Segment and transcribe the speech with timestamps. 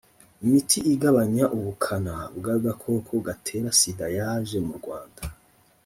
[0.43, 5.21] imiti igabanya ubukana bw’agakoko gatera sida yaje mu rwanda